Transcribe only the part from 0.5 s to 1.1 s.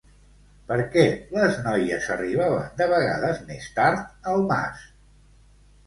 Per què